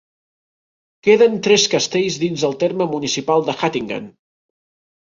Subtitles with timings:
[1.07, 4.13] Queden tres castells dins del terme municipal de Hattingen.